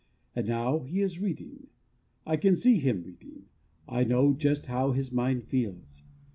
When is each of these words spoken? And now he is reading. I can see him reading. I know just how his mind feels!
And 0.35 0.47
now 0.47 0.79
he 0.79 1.01
is 1.01 1.19
reading. 1.19 1.67
I 2.25 2.35
can 2.35 2.55
see 2.55 2.79
him 2.79 3.03
reading. 3.03 3.43
I 3.87 4.03
know 4.03 4.33
just 4.33 4.65
how 4.65 4.93
his 4.93 5.11
mind 5.11 5.43
feels! 5.43 6.01